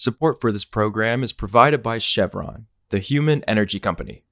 [0.00, 4.22] Support for this program is provided by Chevron, the human energy company.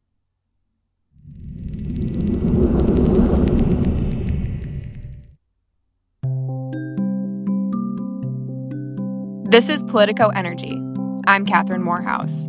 [9.50, 10.80] This is Politico Energy.
[11.26, 12.46] I'm Catherine Morehouse.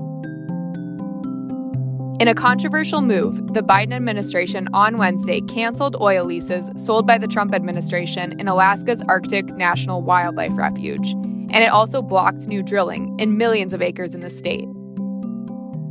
[2.20, 7.28] In a controversial move, the Biden administration on Wednesday canceled oil leases sold by the
[7.28, 11.16] Trump administration in Alaska's Arctic National Wildlife Refuge
[11.50, 14.68] and it also blocked new drilling in millions of acres in the state.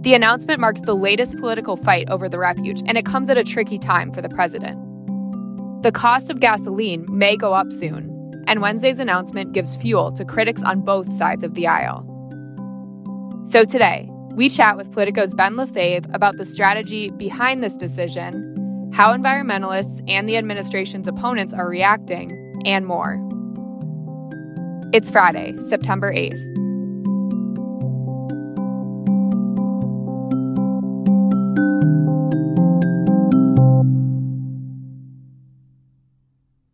[0.03, 3.45] The announcement marks the latest political fight over the refuge, and it comes at a
[3.45, 4.81] tricky time for the president.
[5.83, 10.63] The cost of gasoline may go up soon, and Wednesday's announcement gives fuel to critics
[10.63, 12.05] on both sides of the aisle.
[13.47, 19.13] So today, we chat with Politico's Ben Lefebvre about the strategy behind this decision, how
[19.13, 23.19] environmentalists and the administration's opponents are reacting, and more.
[24.93, 26.41] It's Friday, September 8th.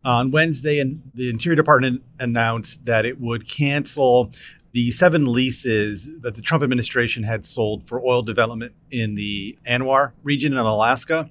[0.05, 0.83] On Wednesday,
[1.15, 4.31] the Interior Department announced that it would cancel
[4.73, 10.11] the seven leases that the Trump administration had sold for oil development in the ANWR
[10.23, 11.29] region in Alaska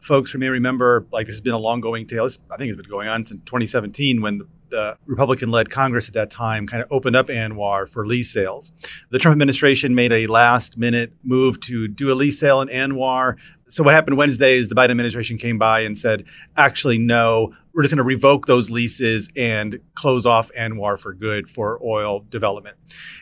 [0.00, 2.26] folks who may remember, like this has been a long going tale.
[2.50, 6.14] I think it's been going on since 2017 when the the Republican led Congress at
[6.14, 8.72] that time kind of opened up ANWR for lease sales.
[9.10, 13.36] The Trump administration made a last minute move to do a lease sale in ANWR.
[13.68, 16.24] So, what happened Wednesday is the Biden administration came by and said,
[16.56, 21.48] actually, no, we're just going to revoke those leases and close off ANWR for good
[21.48, 22.76] for oil development.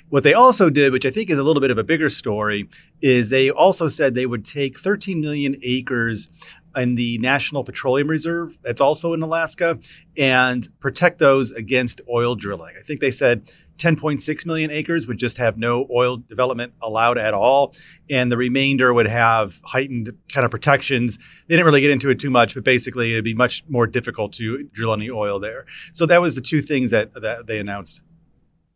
[0.08, 2.68] What they also did, which I think is a little bit of a bigger story,
[3.02, 6.28] is they also said they would take 13 million acres
[6.76, 9.78] in the National Petroleum Reserve that's also in Alaska
[10.16, 12.74] and protect those against oil drilling.
[12.78, 17.32] I think they said 10.6 million acres would just have no oil development allowed at
[17.32, 17.74] all.
[18.10, 21.16] And the remainder would have heightened kind of protections.
[21.46, 24.32] They didn't really get into it too much, but basically it'd be much more difficult
[24.34, 25.66] to drill any oil there.
[25.92, 28.00] So that was the two things that, that they announced.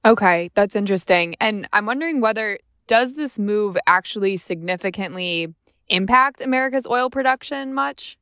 [0.05, 1.37] Okay, that's interesting.
[1.41, 5.55] And I'm wondering whether does this move actually significantly
[5.89, 8.17] impact America's oil production much?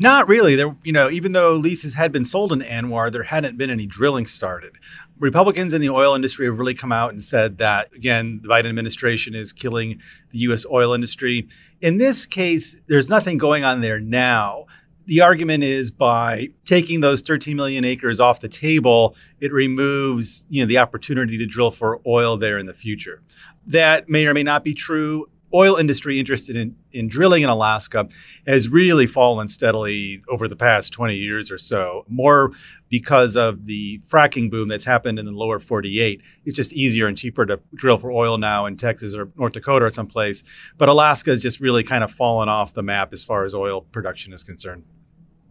[0.00, 0.56] Not really.
[0.56, 3.86] There, you know, even though leases had been sold in ANWR, there hadn't been any
[3.86, 4.72] drilling started.
[5.18, 8.70] Republicans in the oil industry have really come out and said that again, the Biden
[8.70, 10.00] administration is killing
[10.30, 10.64] the U.S.
[10.64, 11.46] oil industry.
[11.82, 14.64] In this case, there's nothing going on there now.
[15.04, 20.62] The argument is by taking those 13 million acres off the table, it removes, you
[20.62, 23.20] know, the opportunity to drill for oil there in the future.
[23.66, 28.08] That may or may not be true oil industry interested in, in drilling in Alaska
[28.46, 32.52] has really fallen steadily over the past 20 years or so, more
[32.88, 36.20] because of the fracking boom that's happened in the lower 48.
[36.44, 39.86] It's just easier and cheaper to drill for oil now in Texas or North Dakota
[39.86, 40.42] or someplace.
[40.78, 43.82] But Alaska has just really kind of fallen off the map as far as oil
[43.82, 44.84] production is concerned.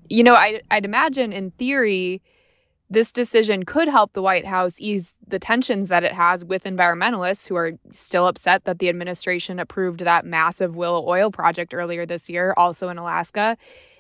[0.10, 2.22] You know, I'd, I'd imagine in theory,
[2.90, 7.48] this decision could help the White House ease the tensions that it has with environmentalists
[7.48, 12.30] who are still upset that the administration approved that massive Willow oil project earlier this
[12.30, 13.58] year, also in Alaska.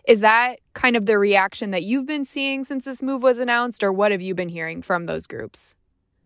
[0.08, 3.84] Is that kind of the reaction that you've been seeing since this move was announced,
[3.84, 5.76] or what have you been hearing from those groups?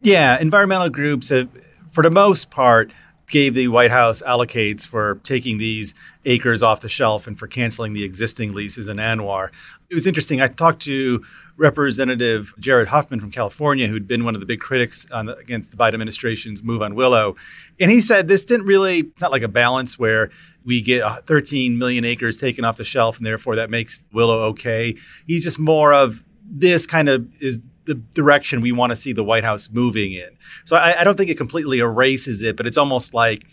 [0.01, 1.49] Yeah, environmental groups have,
[1.91, 2.93] for the most part,
[3.33, 5.95] gave the White House allocates for taking these
[6.25, 9.49] acres off the shelf and for canceling the existing leases in ANWR.
[9.89, 10.39] It was interesting.
[10.39, 11.25] I talked to
[11.57, 15.77] Representative Jared Huffman from California, who'd been one of the big critics the, against the
[15.77, 17.35] Biden administration's move on Willow.
[17.79, 20.29] And he said this didn't really, it's not like a balance where
[20.63, 24.41] we get uh, 13 million acres taken off the shelf and therefore that makes Willow
[24.49, 24.95] okay.
[25.25, 29.23] He's just more of this kind of is the direction we want to see the
[29.23, 30.29] White House moving in.
[30.65, 33.45] So I, I don't think it completely erases it, but it's almost like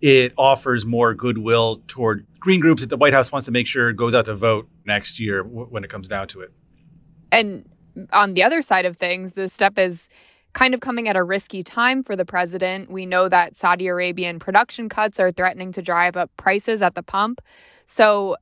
[0.00, 3.92] it offers more goodwill toward green groups that the White House wants to make sure
[3.92, 6.52] goes out to vote next year w- when it comes down to it.
[7.32, 7.68] And
[8.12, 10.08] on the other side of things, the step is
[10.52, 12.90] kind of coming at a risky time for the president.
[12.90, 17.02] We know that Saudi Arabian production cuts are threatening to drive up prices at the
[17.02, 17.40] pump.
[17.84, 18.36] So,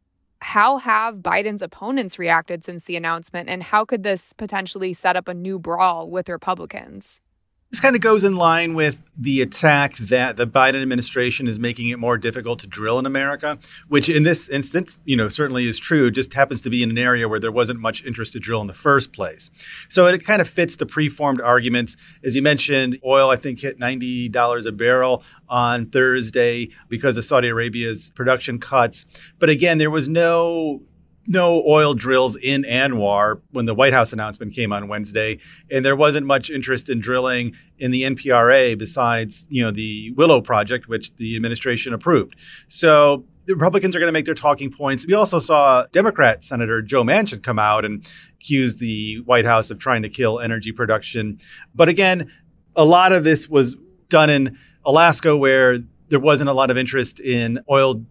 [0.44, 5.26] how have Biden's opponents reacted since the announcement, and how could this potentially set up
[5.26, 7.22] a new brawl with Republicans?
[7.70, 11.88] This kind of goes in line with the attack that the Biden administration is making
[11.88, 13.58] it more difficult to drill in America,
[13.88, 16.08] which in this instance, you know, certainly is true.
[16.12, 18.68] Just happens to be in an area where there wasn't much interest to drill in
[18.68, 19.50] the first place.
[19.88, 21.96] So it kind of fits the preformed arguments.
[22.22, 27.48] As you mentioned, oil I think hit $90 a barrel on Thursday because of Saudi
[27.48, 29.04] Arabia's production cuts.
[29.40, 30.80] But again, there was no
[31.26, 35.38] no oil drills in ANWR when the White House announcement came on Wednesday,
[35.70, 40.40] and there wasn't much interest in drilling in the NPRA besides, you know, the Willow
[40.40, 42.36] project, which the administration approved.
[42.68, 45.06] So the Republicans are going to make their talking points.
[45.06, 48.06] We also saw Democrat Senator Joe Manchin come out and
[48.40, 51.38] accuse the White House of trying to kill energy production.
[51.74, 52.30] But again,
[52.76, 53.76] a lot of this was
[54.08, 55.78] done in Alaska, where
[56.08, 58.04] there wasn't a lot of interest in oil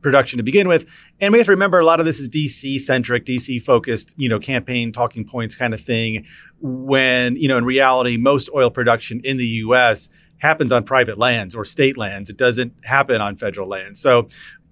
[0.00, 0.86] production to begin with.
[1.20, 4.28] And we have to remember a lot of this is DC centric, DC focused, you
[4.28, 6.26] know, campaign talking points kind of thing.
[6.60, 10.08] When, you know, in reality, most oil production in the US
[10.38, 12.30] happens on private lands or state lands.
[12.30, 13.98] It doesn't happen on federal land.
[13.98, 14.28] So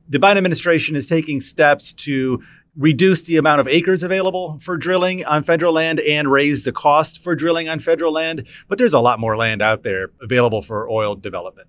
[0.09, 2.43] the Biden administration is taking steps to
[2.77, 7.23] reduce the amount of acres available for drilling on federal land and raise the cost
[7.23, 8.47] for drilling on federal land.
[8.69, 11.69] But there's a lot more land out there available for oil development.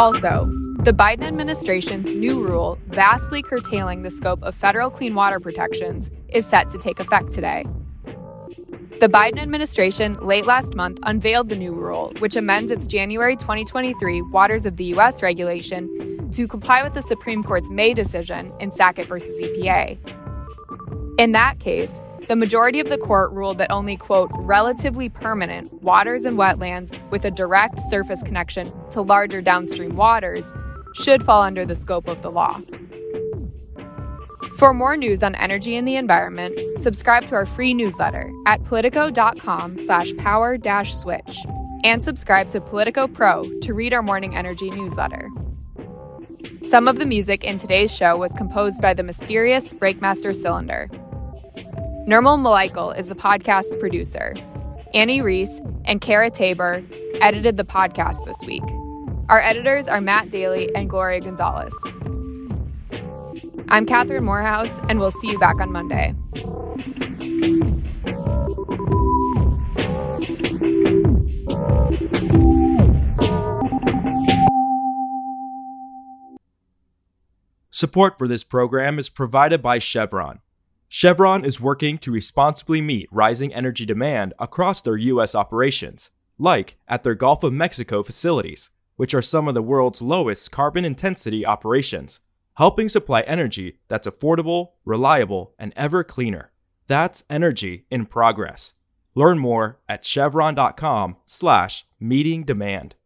[0.00, 6.10] Also, the Biden administration's new rule, vastly curtailing the scope of federal clean water protections,
[6.30, 7.66] is set to take effect today.
[8.98, 14.22] The Biden administration late last month unveiled the new rule, which amends its January 2023
[14.22, 15.22] Waters of the U.S.
[15.22, 19.98] regulation to comply with the Supreme Court's May decision in Sackett versus EPA.
[21.18, 22.00] In that case,
[22.30, 27.24] the majority of the court ruled that only, quote, relatively permanent waters and wetlands with
[27.24, 30.54] a direct surface connection to larger downstream waters
[30.94, 32.60] should fall under the scope of the law.
[34.58, 39.76] For more news on energy and the environment, subscribe to our free newsletter at politico.com
[39.78, 41.36] slash power dash switch
[41.82, 45.28] and subscribe to Politico Pro to read our morning energy newsletter.
[46.62, 50.88] Some of the music in today's show was composed by the mysterious Breakmaster Cylinder.
[52.10, 54.34] Nirmal Mulaikal is the podcast's producer.
[54.94, 56.82] Annie Reese and Kara Tabor
[57.20, 58.64] edited the podcast this week.
[59.28, 61.72] Our editors are Matt Daily and Gloria Gonzalez.
[63.68, 66.12] I'm Catherine Morehouse, and we'll see you back on Monday.
[77.70, 80.40] Support for this program is provided by Chevron.
[80.92, 85.36] Chevron is working to responsibly meet rising energy demand across their U.S.
[85.36, 90.50] operations, like at their Gulf of Mexico facilities, which are some of the world's lowest
[90.50, 92.18] carbon intensity operations,
[92.54, 96.50] helping supply energy that's affordable, reliable, and ever cleaner.
[96.88, 98.74] That's energy in progress.
[99.14, 102.96] Learn more at chevron.com slash meeting demand.